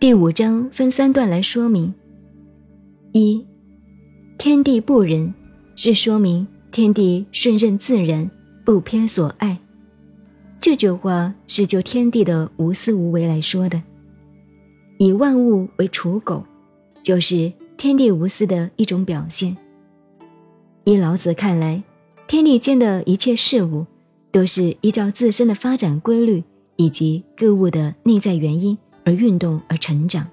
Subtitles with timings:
[0.00, 1.92] 第五章分三段来说明：
[3.12, 3.44] 一、
[4.38, 5.34] 天地不仁，
[5.76, 8.30] 是说明天地顺任自然，
[8.64, 9.58] 不偏所爱。
[10.58, 13.82] 这句话是就天地的无私无为来说的。
[14.96, 16.44] 以万物为刍狗，
[17.02, 19.54] 就是天地无私的一种表现。
[20.84, 21.82] 依老子看来，
[22.26, 23.84] 天地间的一切事物，
[24.32, 26.42] 都是依照自身的发展规律
[26.76, 28.78] 以及各物的内在原因。
[29.04, 30.26] 而运动而成长。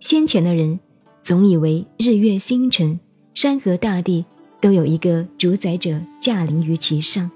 [0.00, 0.78] 先前的人
[1.22, 3.00] 总以为日月星辰、
[3.34, 4.24] 山河大地
[4.60, 7.30] 都有一个主宰者驾临于其上，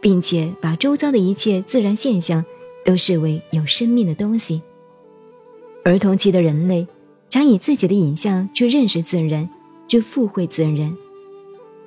[0.00, 2.44] 并且把周遭的一切自然现象
[2.84, 4.62] 都视为有生命的东西。
[5.84, 6.86] 儿童期的人类
[7.30, 9.48] 常以自己的影像去认识自然，
[9.86, 10.94] 去附会自然。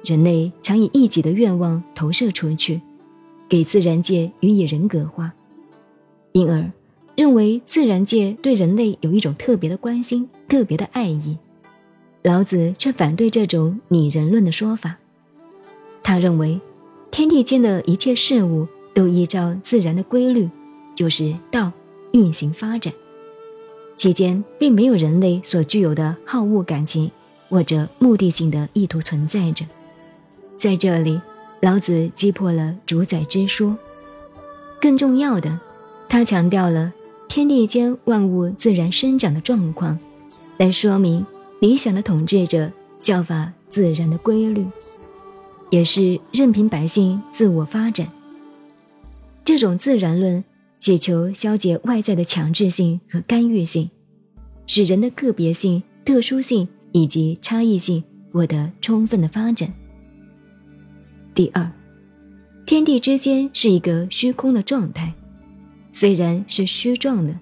[0.04, 2.82] 人类常以一己的愿望投射出去，
[3.48, 5.34] 给自然界予以人格化，
[6.32, 6.72] 因而。
[7.22, 11.38] 认为自然界对人类有一种特别的关心、特别的爱意，
[12.24, 14.98] 老子却反对这种拟人论的说法。
[16.02, 16.60] 他认为，
[17.12, 20.50] 天地间的一切事物都依照自然的规律，
[20.96, 21.72] 就是道
[22.12, 22.92] 运行发展，
[23.96, 27.12] 其间并没有人类所具有的好恶感情
[27.50, 29.64] 或者目的性的意图存在着。
[30.58, 31.22] 在这里，
[31.60, 33.78] 老子击破了主宰之说。
[34.82, 35.60] 更重要的，
[36.10, 36.92] 他强调了。
[37.34, 39.98] 天地间万物自然生长的状况，
[40.58, 41.26] 来说明
[41.62, 44.68] 理想的统治者效法自然的规律，
[45.70, 48.12] 也是任凭百姓自我发展。
[49.46, 50.44] 这种自然论
[50.78, 53.90] 祈求消解外在的强制性和干预性，
[54.68, 59.74] 使人的个别性、特殊性以及差异性获得充分的发展。
[61.34, 61.72] 第二，
[62.66, 65.14] 天地之间是一个虚空的状态。
[65.92, 67.38] 虽然是虚状的，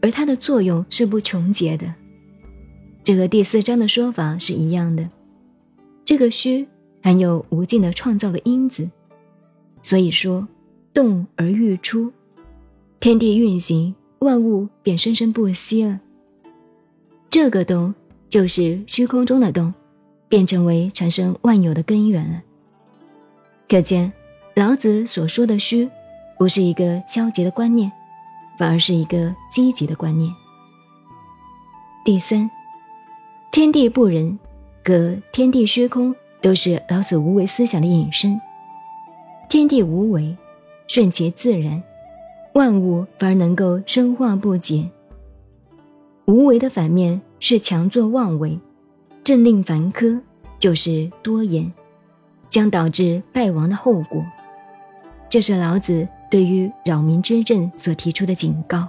[0.00, 1.92] 而它的作用是不穷竭的，
[3.02, 5.08] 这和第四章的说法是一样的。
[6.04, 6.66] 这个虚
[7.02, 8.88] 含有无尽的创造的因子，
[9.82, 10.46] 所以说
[10.94, 12.12] 动而欲出，
[13.00, 16.00] 天地运行，万物便生生不息了。
[17.28, 17.92] 这个动
[18.28, 19.74] 就是虚空中的动，
[20.28, 22.42] 变成为产生万有的根源了。
[23.68, 24.12] 可见
[24.54, 25.88] 老子所说的虚。
[26.38, 27.90] 不是一个消极的观念，
[28.56, 30.32] 反而是一个积极的观念。
[32.04, 32.48] 第三，
[33.50, 34.38] 天地不仁
[34.84, 38.40] 和天地虚空都是老子无为思想的引申。
[39.48, 40.36] 天地无为，
[40.86, 41.82] 顺其自然，
[42.54, 44.88] 万物反而能够生化不减。
[46.26, 48.56] 无为的反面是强作妄为，
[49.24, 50.20] 政令繁苛，
[50.60, 51.72] 就是多言，
[52.48, 54.24] 将导致败亡的后果。
[55.28, 56.06] 这是老子。
[56.30, 58.86] 对于扰民之政所提出的警告。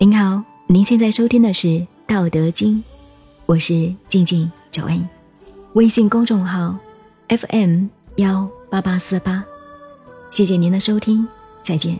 [0.00, 1.66] 您好，您现在收听的是
[2.06, 2.76] 《道德经》，
[3.46, 5.08] 我是静静九恩，
[5.74, 6.76] 微信公众号
[7.28, 7.86] FM
[8.16, 9.44] 幺八八四八，
[10.30, 11.26] 谢谢您的收听，
[11.62, 11.98] 再见。